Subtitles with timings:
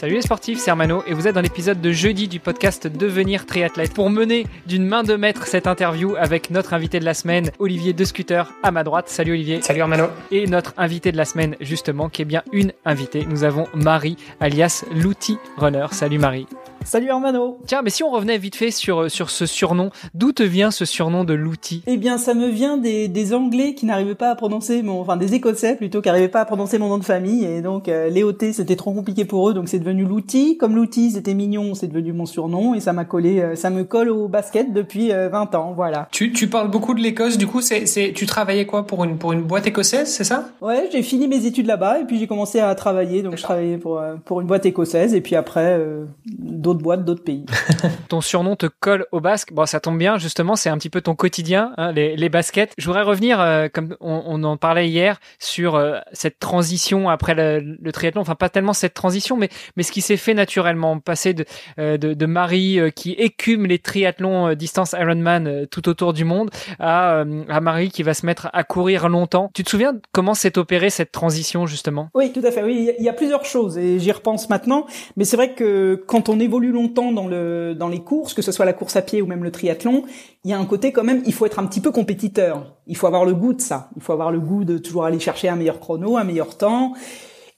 [0.00, 3.44] Salut les sportifs, c'est Hermano et vous êtes dans l'épisode de jeudi du podcast Devenir
[3.44, 7.50] triathlète pour mener d'une main de maître cette interview avec notre invité de la semaine,
[7.58, 9.10] Olivier De Scooter, à ma droite.
[9.10, 9.60] Salut Olivier.
[9.60, 10.06] Salut Hermano.
[10.30, 13.26] Et notre invité de la semaine, justement, qui est bien une invitée.
[13.26, 15.88] Nous avons Marie, alias l'outil runner.
[15.90, 16.46] Salut Marie.
[16.84, 20.32] Salut Hermano Tiens, mais si on revenait vite fait sur, euh, sur ce surnom, d'où
[20.32, 21.82] te vient ce surnom de l'outil?
[21.86, 25.00] Eh bien, ça me vient des, des Anglais qui n'arrivaient pas à prononcer mon...
[25.00, 27.44] Enfin, des Écossais plutôt, qui n'arrivaient pas à prononcer mon nom de famille.
[27.44, 30.56] Et donc, euh, Léoté, c'était trop compliqué pour eux, donc c'est devenu l'outil.
[30.56, 32.74] Comme l'outil, c'était mignon, c'est devenu mon surnom.
[32.74, 36.08] Et ça m'a collé, euh, ça me colle au basket depuis 20 ans, voilà.
[36.10, 39.18] Tu, tu parles beaucoup de l'Écosse, du coup, c'est, c'est, tu travaillais quoi pour une,
[39.18, 40.48] pour une boîte écossaise, c'est ça?
[40.60, 43.22] Ouais, j'ai fini mes études là-bas, et puis j'ai commencé à travailler.
[43.22, 45.78] Donc, je travaillais pour, pour une boîte écossaise, et puis après,
[46.26, 47.44] d'autres boîtes, d'autres pays.
[48.08, 49.52] ton surnom te colle au basque.
[49.52, 52.72] Bon, ça tombe bien, justement, c'est un petit peu ton quotidien, hein, les, les, baskets.
[52.78, 57.34] Je voudrais revenir, euh, comme on, on, en parlait hier, sur euh, cette transition après
[57.34, 58.22] le, le, triathlon.
[58.22, 60.98] Enfin, pas tellement cette transition, mais, mais ce qui s'est fait naturellement.
[61.00, 61.44] Passer de,
[61.78, 67.24] euh, de, de, Marie qui écume les triathlons distance Ironman tout autour du monde à,
[67.48, 69.50] à Marie qui va se mettre à courir longtemps.
[69.54, 72.10] Tu te souviens comment s'est opérée cette transition, justement?
[72.14, 72.62] Oui, tout à fait.
[72.62, 74.86] Oui, il y a plusieurs choses et j'y repense maintenant.
[75.16, 78.52] Mais c'est vrai que quand on évolue longtemps dans le dans les courses, que ce
[78.52, 80.04] soit la course à pied ou même le triathlon,
[80.44, 82.76] il y a un côté quand même, il faut être un petit peu compétiteur.
[82.86, 83.90] Il faut avoir le goût de ça.
[83.96, 86.94] Il faut avoir le goût de toujours aller chercher un meilleur chrono, un meilleur temps.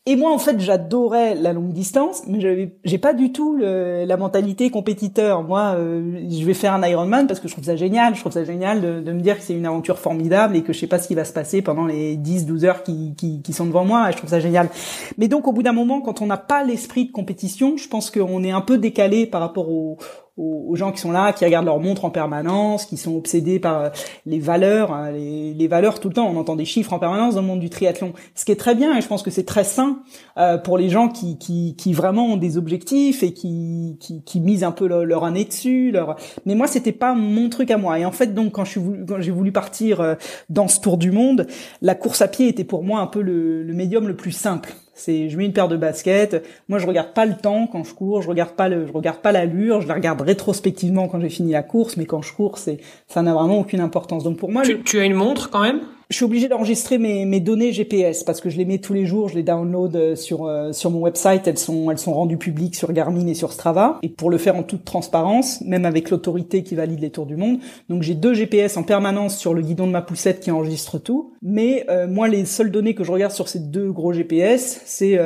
[0.04, 2.40] Et moi, en fait, j'adorais la longue distance, mais
[2.82, 5.44] j'ai pas du tout la mentalité compétiteur.
[5.44, 8.16] Moi, euh, je vais faire un Ironman parce que je trouve ça génial.
[8.16, 10.80] Je trouve ça génial de, me dire que c'est une aventure formidable et que je
[10.80, 13.14] sais pas ce qui va se passer pendant les 10, 12 heures qui,
[13.52, 14.10] sont devant moi.
[14.10, 14.70] Je trouve ça génial.
[15.18, 18.10] Mais donc, au bout d'un moment, quand on n'a pas l'esprit de compétition, je pense
[18.10, 19.98] qu'on est un peu décalé par rapport au,
[20.38, 23.80] aux, gens qui sont là, qui regardent leur montre en permanence, qui sont obsédés par
[23.80, 23.88] euh,
[24.24, 26.26] les valeurs, hein, les, valeurs tout le temps.
[26.26, 28.74] On entend des chiffres en permanence dans le monde du triathlon, ce qui est très
[28.74, 30.00] bien et je pense que c'est très sain
[30.38, 34.40] euh, pour les gens qui, qui, qui, vraiment ont des objectifs et qui, qui, qui
[34.40, 35.90] misent un peu leur, année dessus.
[35.90, 36.16] Leur...
[36.46, 37.98] Mais moi, c'était pas mon truc à moi.
[37.98, 40.14] Et en fait, donc quand j'ai voulu partir euh,
[40.48, 41.46] dans ce tour du monde,
[41.82, 44.74] la course à pied était pour moi un peu le, le médium le plus simple.
[44.94, 46.44] C'est, je mets une paire de baskets.
[46.68, 48.22] Moi, je regarde pas le temps quand je cours.
[48.22, 49.80] Je regarde pas le, je regarde pas l'allure.
[49.80, 51.96] Je la regarde rétrospectivement quand j'ai fini la course.
[51.96, 54.24] Mais quand je cours, c'est, ça n'a vraiment aucune importance.
[54.24, 55.80] Donc pour moi, tu, tu as une montre quand même?
[56.12, 59.06] Je suis obligé d'enregistrer mes, mes données GPS parce que je les mets tous les
[59.06, 62.36] jours, je les download euh, sur euh, sur mon website, elles sont elles sont rendues
[62.36, 63.98] publiques sur Garmin et sur Strava.
[64.02, 67.36] Et pour le faire en toute transparence, même avec l'autorité qui valide les tours du
[67.36, 67.60] monde.
[67.88, 71.32] Donc j'ai deux GPS en permanence sur le guidon de ma poussette qui enregistre tout,
[71.40, 75.18] mais euh, moi les seules données que je regarde sur ces deux gros GPS, c'est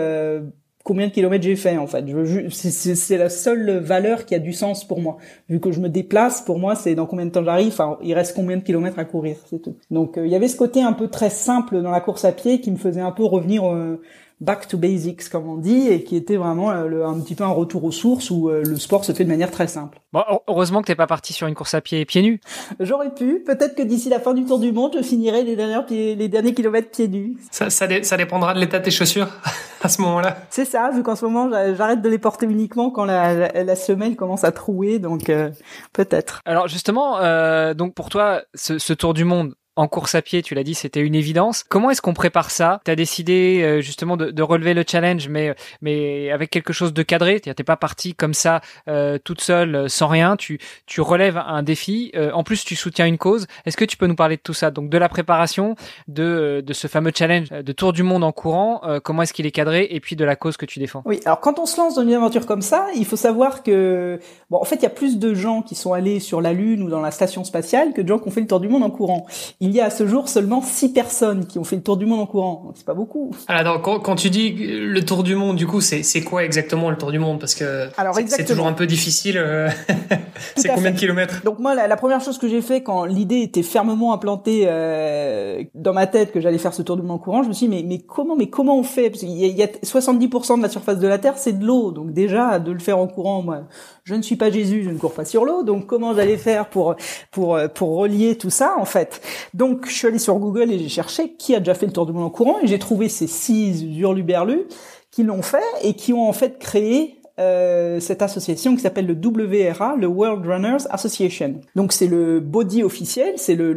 [0.87, 2.05] combien de kilomètres j'ai fait en fait.
[2.51, 5.17] C'est la seule valeur qui a du sens pour moi.
[5.49, 7.69] Vu que je me déplace, pour moi, c'est dans combien de temps j'arrive.
[7.69, 9.77] Enfin, il reste combien de kilomètres à courir, c'est tout.
[9.91, 12.31] Donc, euh, il y avait ce côté un peu très simple dans la course à
[12.31, 14.01] pied qui me faisait un peu revenir euh,
[14.41, 17.49] back to basics comme on dit et qui était vraiment euh, un petit peu un
[17.49, 19.99] retour aux sources où euh, le sport se fait de manière très simple.
[20.13, 22.41] Bon, heureusement que t'es pas parti sur une course à pied pieds nus.
[22.81, 23.43] J'aurais pu.
[23.47, 26.55] Peut-être que d'ici la fin du Tour du Monde, je finirai les dernières les derniers
[26.55, 27.37] kilomètres pieds nus.
[27.51, 29.29] Ça, ça, ça dépendra de l'état de tes chaussures
[29.83, 30.37] à ce moment-là.
[30.51, 34.17] C'est ça, vu qu'en ce moment j'arrête de les porter uniquement quand la, la, semelle
[34.17, 35.51] commence à trouer, donc euh,
[35.93, 36.41] peut-être.
[36.45, 40.43] Alors justement, euh, donc pour toi, ce, ce Tour du Monde, en course à pied,
[40.43, 41.63] tu l'as dit, c'était une évidence.
[41.63, 42.81] Comment est-ce qu'on prépare ça?
[42.85, 46.95] Tu as décidé euh, justement de, de, relever le challenge, mais mais avec quelque chose
[46.95, 47.41] de cadré.
[47.41, 50.37] T'es pas parti comme ça euh, toute seule, euh, sans rien.
[50.37, 52.11] Tu tu relèves un défi.
[52.15, 53.47] Euh, en plus, tu soutiens une cause.
[53.67, 54.71] Est-ce que tu peux nous parler de tout ça?
[54.71, 55.77] Donc de la préparation,
[56.09, 58.81] de de ce fameux challenge de tour du monde en courant.
[59.05, 61.03] comment est-ce qu'il est cadré Et puis de la cause que tu défends?
[61.05, 61.21] Oui.
[61.27, 64.19] Alors quand on se lance dans une aventure comme ça, il faut savoir que
[64.51, 66.83] bon, en fait, il y a plus de gens qui sont allés sur la Lune
[66.83, 68.83] ou dans la station spatiale que de gens qui ont fait le tour du monde
[68.83, 69.27] en courant
[69.71, 72.21] y a à ce jour seulement six personnes qui ont fait le tour du monde
[72.21, 72.73] en courant.
[72.75, 73.31] C'est pas beaucoup.
[73.49, 76.97] Alors, quand, quand, tu dis le tour du monde, du coup, c'est, quoi exactement le
[76.97, 77.41] tour du monde?
[77.41, 77.89] Parce que
[78.29, 79.39] c'est, toujours un peu difficile.
[79.39, 79.69] Euh,
[80.57, 81.43] c'est combien de kilomètres?
[81.45, 85.93] Donc moi, la, première chose que j'ai fait quand l'idée était fermement implantée euh, dans
[85.93, 87.75] ma tête que j'allais faire ce tour du monde en courant, je me suis dit
[87.75, 89.11] mais, mais comment, mais comment on fait?
[89.11, 91.65] Parce qu'il y il y a 70% de la surface de la Terre, c'est de
[91.65, 91.93] l'eau.
[91.93, 93.63] Donc déjà, de le faire en courant, moi,
[94.05, 95.63] je ne suis pas Jésus, je ne cours pas sur l'eau.
[95.63, 96.97] Donc comment j'allais faire pour
[97.31, 99.21] pour pour relier tout ça en fait?
[99.57, 102.05] Donc je suis allé sur Google et j'ai cherché qui a déjà fait le tour
[102.05, 104.67] du monde en courant et j'ai trouvé ces six hurluberlus
[105.11, 109.15] qui l'ont fait et qui ont en fait créé euh, cette association qui s'appelle le
[109.15, 111.55] WRA, le World Runners Association.
[111.75, 113.73] Donc c'est le body officiel, c'est le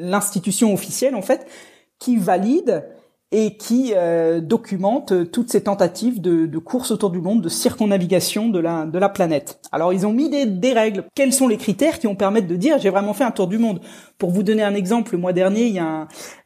[0.00, 1.46] l'institution officielle en fait
[1.98, 2.84] qui valide
[3.32, 8.50] et qui euh, documente toutes ces tentatives de, de, course autour du monde, de circonnavigation
[8.50, 9.58] de la, de la planète.
[9.72, 11.04] Alors ils ont mis des, des règles.
[11.14, 13.58] Quels sont les critères qui vont permettre de dire j'ai vraiment fait un tour du
[13.58, 13.80] monde?
[14.18, 15.80] Pour vous donner un exemple, le mois dernier,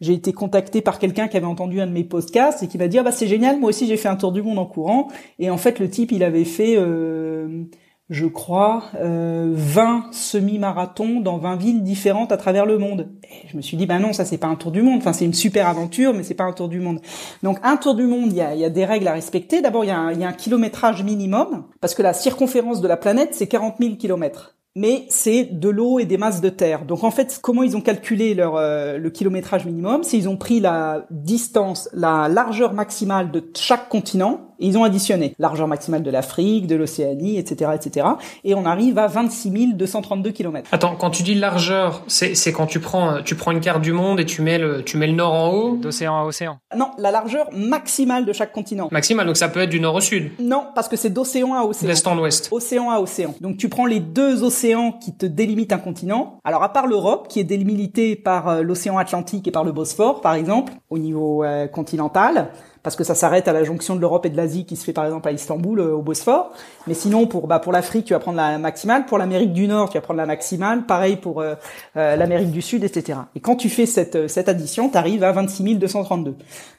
[0.00, 2.88] j'ai été contacté par quelqu'un qui avait entendu un de mes podcasts et qui m'a
[2.88, 5.08] dit ah bah c'est génial, moi aussi j'ai fait un tour du monde en courant.
[5.38, 7.64] Et en fait le type il avait fait euh,
[8.08, 13.08] je crois, euh, 20 semi-marathons dans 20 villes différentes à travers le monde.
[13.49, 14.99] Je me suis dit, ben non, ça c'est pas un tour du monde.
[14.99, 17.00] Enfin, c'est une super aventure, mais c'est pas un tour du monde.
[17.43, 19.61] Donc, un tour du monde, il y a, y a, des règles à respecter.
[19.61, 23.31] D'abord, il y, y, a un kilométrage minimum, parce que la circonférence de la planète,
[23.32, 26.85] c'est 40 000 kilomètres mais c'est de l'eau et des masses de terre.
[26.85, 30.03] Donc en fait, comment ils ont calculé leur euh, le kilométrage minimum?
[30.05, 34.85] C'est ils ont pris la distance, la largeur maximale de chaque continent et ils ont
[34.85, 38.06] additionné largeur maximale de l'Afrique, de l'Océanie, etc., etc.
[38.44, 40.69] Et on arrive à 26 232 km.
[40.73, 43.93] Attends, quand tu dis largeur, c'est c'est quand tu prends tu prends une carte du
[43.93, 46.58] monde et tu mets le tu mets le nord en haut, d'océan à océan.
[46.76, 48.88] Non, la largeur maximale de chaque continent.
[48.91, 50.31] Maximale, donc ça peut être du nord au sud?
[50.41, 51.88] Non, parce que c'est d'océan à océan.
[51.88, 52.49] D'est en ouest.
[52.50, 53.35] Océan à océan.
[53.41, 56.38] Donc tu prends les deux océans qui te délimitent un continent.
[56.44, 60.20] Alors à part l'Europe qui est délimitée par euh, l'océan Atlantique et par le Bosphore
[60.20, 62.50] par exemple au niveau euh, continental
[62.86, 64.92] parce que ça s'arrête à la jonction de l'Europe et de l'Asie qui se fait
[64.92, 66.52] par exemple à Istanbul euh, au Bosphore.
[66.86, 69.90] Mais sinon pour bah pour l'Afrique tu vas prendre la maximale, pour l'Amérique du Nord
[69.90, 71.56] tu vas prendre la maximale, pareil pour euh,
[71.96, 73.18] euh, l'Amérique du Sud, etc.
[73.34, 76.36] Et quand tu fais cette cette addition, tu arrives à 26 232.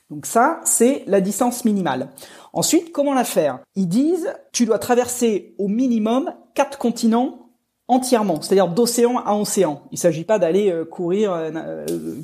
[0.09, 2.07] Donc ça c'est la distance minimale.
[2.54, 3.59] Ensuite comment la faire?
[3.75, 7.50] Ils disent tu dois traverser au minimum quatre continents
[7.89, 9.81] entièrement, c'est-à-dire d'océan à océan.
[9.92, 11.38] Il s'agit pas d'aller courir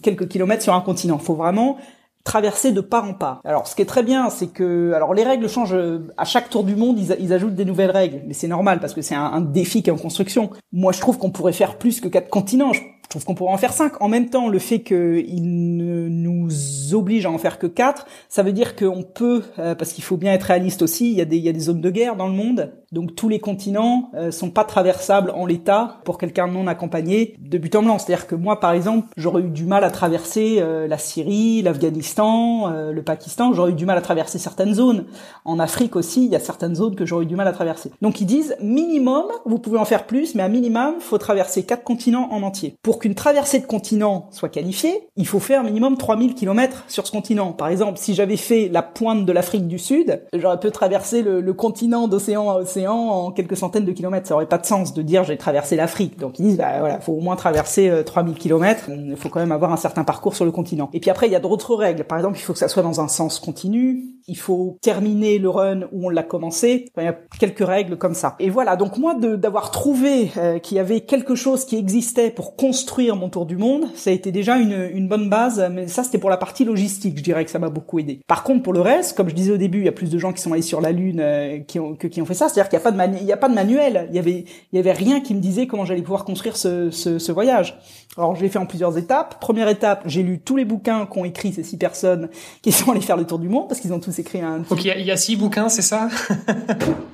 [0.01, 1.17] quelques kilomètres sur un continent.
[1.21, 1.77] Il faut vraiment
[2.23, 3.41] traverser de part en part.
[3.43, 5.77] Alors, ce qui est très bien, c'est que, alors les règles changent
[6.17, 9.01] à chaque tour du monde, ils, ajoutent des nouvelles règles, mais c'est normal parce que
[9.01, 10.49] c'est un, défi qui est en construction.
[10.71, 12.71] Moi, je trouve qu'on pourrait faire plus que quatre continents.
[13.13, 14.01] Trouve qu'on pourrait en faire cinq.
[14.01, 18.43] En même temps, le fait qu'il ne nous oblige à en faire que quatre, ça
[18.43, 21.25] veut dire qu'on peut, euh, parce qu'il faut bien être réaliste aussi, il y, a
[21.25, 24.09] des, il y a des zones de guerre dans le monde, donc tous les continents
[24.15, 27.99] euh, sont pas traversables en l'état pour quelqu'un non accompagné de but en blanc.
[27.99, 32.69] C'est-à-dire que moi, par exemple, j'aurais eu du mal à traverser euh, la Syrie, l'Afghanistan,
[32.91, 33.53] le Pakistan.
[33.53, 35.05] J'aurais eu du mal à traverser certaines zones.
[35.45, 37.91] En Afrique aussi, il y a certaines zones que j'aurais eu du mal à traverser.
[38.01, 41.83] Donc ils disent minimum, vous pouvez en faire plus, mais à minimum, faut traverser quatre
[41.83, 42.75] continents en entier.
[42.81, 47.11] Pour qu'une traversée de continent soit qualifiée, il faut faire minimum 3000 km sur ce
[47.11, 47.51] continent.
[47.51, 51.53] Par exemple, si j'avais fait la pointe de l'Afrique du Sud, j'aurais pu traverser le,
[51.53, 54.29] continent d'océan à océan en quelques centaines de kilomètres.
[54.29, 56.17] Ça aurait pas de sens de dire j'ai traversé l'Afrique.
[56.17, 58.89] Donc ils disent bah voilà, faut au moins traverser 3000 euh, km.
[58.89, 60.89] Il faut quand même avoir un certain parcours sur le continent.
[60.93, 62.05] Et puis après il y a d'autres règles.
[62.05, 64.13] Par exemple, il faut que ça soit dans un sens continu.
[64.27, 66.85] Il faut terminer le run où on l'a commencé.
[66.97, 68.35] il y a quelques règles comme ça.
[68.39, 68.75] Et voilà.
[68.75, 73.29] Donc moi d'avoir trouvé euh, qu'il y avait quelque chose qui existait pour construire mon
[73.29, 76.37] tour du monde, ça a été déjà une, bonne base, mais ça c'était pour la
[76.37, 78.21] partie logistique, je dirais que ça m'a beaucoup aidé.
[78.27, 80.17] Par contre, pour le reste, comme je disais au début, il y a plus de
[80.17, 82.49] gens qui sont allés sur la Lune euh, qui ont, que qui ont fait ça,
[82.49, 85.35] c'est-à-dire qu'il n'y a pas de a pas de manuel, il y avait, rien qui
[85.35, 87.77] me disait comment j'allais pouvoir construire ce voyage.
[88.17, 89.39] Alors je l'ai fait en plusieurs étapes.
[89.39, 92.29] Première étape, j'ai lu tous les bouquins qu'ont écrit ces six personnes
[92.61, 94.59] qui sont allés faire le tour du monde parce qu'ils ont tous écrit un.
[94.59, 96.09] Donc il y a, il y a six bouquins, c'est ça?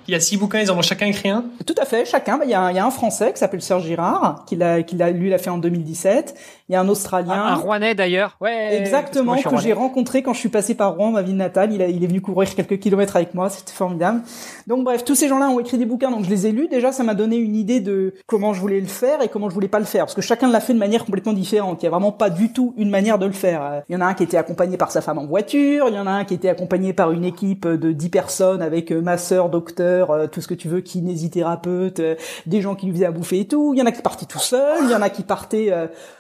[0.10, 1.46] Il y a six bouquins, ils en ont chacun écrit un?
[1.68, 2.40] Tout à fait, chacun.
[2.40, 4.82] Bah, il y a, il y a un Français qui s'appelle Serge Girard, qui l'a,
[4.82, 6.34] qui l'a, lui l'a fait en 2017.
[6.68, 7.32] Il y a un Australien.
[7.32, 8.36] Un, un Rouennais d'ailleurs.
[8.42, 8.76] Ouais.
[8.76, 11.74] Exactement, que, j'ai rencontré quand je suis passé par Rouen, ma ville natale.
[11.74, 14.22] Il, a, il est venu courir quelques kilomètres avec moi, c'était formidable.
[14.66, 16.68] Donc bref, tous ces gens-là ont écrit des bouquins, donc je les ai lus.
[16.70, 19.54] Déjà, ça m'a donné une idée de comment je voulais le faire et comment je
[19.54, 21.82] voulais pas le faire, parce que chacun l'a fait de manière complètement différente.
[21.82, 23.84] Il y a vraiment pas du tout une manière de le faire.
[23.90, 26.00] Il y en a un qui était accompagné par sa femme en voiture, il y
[26.00, 29.50] en a un qui était accompagné par une équipe de 10 personnes avec euh, masseur,
[29.50, 32.16] docteur, euh, tout ce que tu veux, kinésithérapeute, euh,
[32.46, 33.74] des gens qui lui faisaient à bouffer et tout.
[33.74, 35.72] Il y en a qui partaient tout seul, il y en a qui partaient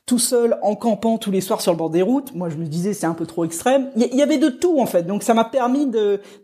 [0.05, 2.33] tout seul en campant tous les soirs sur le bord des routes.
[2.35, 3.89] Moi, je me disais c'est un peu trop extrême.
[3.95, 5.87] Il y, avait de tout en fait, donc ça m'a permis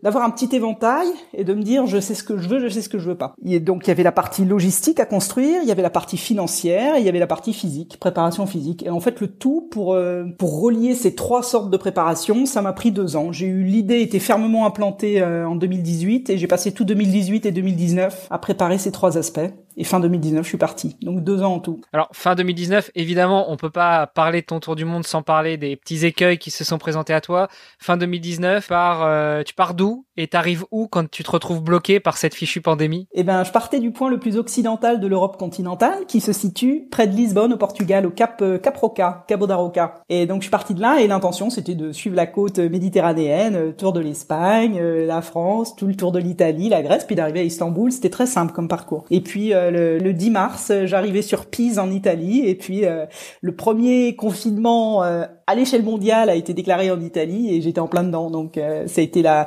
[0.02, 2.68] d'avoir un petit éventail et de me dire je sais ce que je veux, je
[2.68, 3.34] sais ce que je veux pas.
[3.44, 6.16] Et donc il y avait la partie logistique à construire, il y avait la partie
[6.16, 7.98] financière, il y avait la partie physique,
[8.46, 8.84] physique.
[8.84, 12.62] Et en fait, le tout pour euh, pour relier ces trois sortes de préparation, ça
[12.62, 13.32] m'a pris deux ans.
[13.32, 17.52] J'ai eu l'idée était fermement implantée euh, en 2018 et j'ai passé tout 2018 et
[17.52, 19.50] 2019 à préparer ces trois aspects.
[19.76, 20.96] Et fin 2019, je suis parti.
[21.02, 21.80] Donc deux ans en tout.
[21.92, 25.56] Alors fin 2019, évidemment, on peut pas parler de ton tour du monde sans parler
[25.58, 27.48] des petits écueils qui se sont présentés à toi.
[27.78, 32.00] Fin 2019, par, euh, tu pars d'où et t'arrives où quand tu te retrouves bloqué
[32.00, 33.06] par cette fichue pandémie?
[33.12, 36.88] Eh ben, je partais du point le plus occidental de l'Europe continentale, qui se situe
[36.90, 40.00] près de Lisbonne, au Portugal, au Cap euh, Cap Roca, Cabo da Roca.
[40.08, 43.56] Et donc je suis parti de là et l'intention c'était de suivre la côte méditerranéenne,
[43.56, 47.40] euh, tour de l'Espagne, la France, tout le tour de l'Italie, la Grèce, puis d'arriver
[47.40, 47.92] à Istanbul.
[47.92, 49.04] C'était très simple comme parcours.
[49.10, 52.84] Et puis le, le 10 mars, j'arrivais sur Pise en Italie et puis
[53.40, 57.86] le premier confinement euh, à l'échelle mondiale a été déclaré en Italie et j'étais en
[57.86, 58.30] plein dedans.
[58.30, 59.46] Donc euh, ça a été la,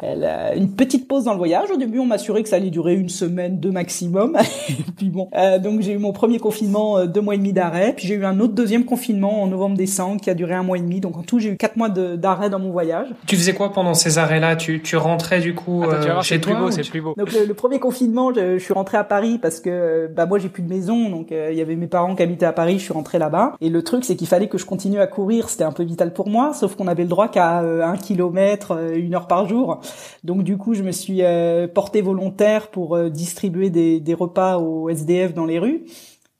[0.55, 1.69] une petite pause dans le voyage.
[1.71, 4.37] Au début, on m'a assuré que ça allait durer une semaine, deux maximum.
[4.97, 7.93] puis bon, euh, donc j'ai eu mon premier confinement, euh, deux mois et demi d'arrêt.
[7.97, 10.81] Puis j'ai eu un autre deuxième confinement en novembre-décembre qui a duré un mois et
[10.81, 11.01] demi.
[11.01, 13.07] Donc en tout, j'ai eu quatre mois d'arrêt dans mon voyage.
[13.27, 14.55] Tu faisais quoi pendant ces arrêts-là?
[14.55, 15.83] Tu, tu rentrais du coup
[16.21, 17.13] chez toi plus beau, c'est plus beau.
[17.17, 20.47] Donc le, premier confinement, je, je, suis rentré à Paris parce que bah moi j'ai
[20.47, 22.79] plus de maison, donc il y avait mes parents qui habitaient à Paris.
[22.79, 23.55] Je suis rentré là-bas.
[23.59, 25.49] Et le truc, c'est qu'il fallait que je continue à courir.
[25.49, 25.83] C'était un peu
[26.13, 29.47] pour moi, sauf qu'on avait le droit qu'à euh, un kilomètre, euh, une heure par
[29.47, 29.81] jour.
[30.23, 35.33] Donc du coup, je me suis euh, porté volontaire pour distribuer des, repas aux SDF
[35.33, 35.85] dans les rues.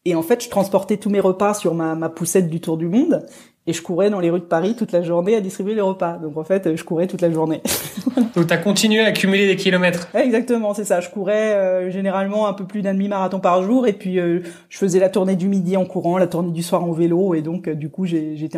[0.05, 3.25] Et en fait, je transportais tous mes repas sur ma poussette du tour du monde
[3.69, 6.13] et je courais dans les rues de Paris toute la journée à distribuer les repas.
[6.13, 7.61] Donc en fait, je courais toute la journée.
[8.35, 10.07] Donc tu as continué à accumuler des kilomètres.
[10.15, 11.01] Exactement, c'est ça.
[11.01, 14.77] Je courais euh, généralement un peu plus d'un demi-marathon par jour et puis euh, je
[14.79, 17.67] faisais la tournée du midi en courant, la tournée du soir en vélo et donc
[17.67, 18.57] euh, du coup j'ai j'étais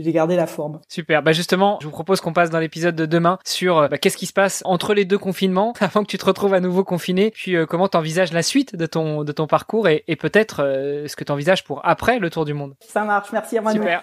[0.00, 0.80] j'ai gardé la forme.
[0.88, 1.22] Super.
[1.22, 4.26] Bah justement, je vous propose qu'on passe dans l'épisode de demain sur bah, qu'est-ce qui
[4.26, 7.54] se passe entre les deux confinements avant que tu te retrouves à nouveau confiné, puis
[7.68, 10.56] comment tu envisages la suite de ton de ton parcours et, et peut-être
[11.06, 12.74] ce que tu envisages pour après le tour du monde.
[12.80, 13.28] Ça marche.
[13.32, 13.70] Merci à moi.
[13.70, 14.02] Super.